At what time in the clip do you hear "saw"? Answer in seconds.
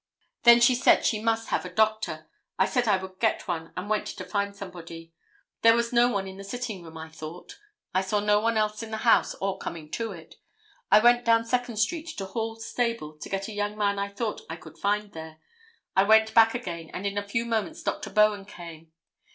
8.01-8.19